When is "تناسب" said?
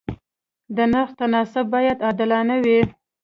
1.19-1.65